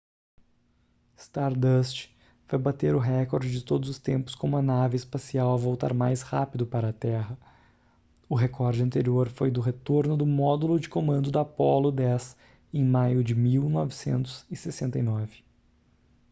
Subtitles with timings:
[1.15, 2.09] stardust
[2.47, 6.23] vai bater o recorde de todos os tempos como a nave espacial a voltar mais
[6.23, 7.37] rápido para a terra
[8.27, 12.35] o recorde anterior foi do retorno do módulo de comando da apollo x
[12.73, 15.43] em maio de 1969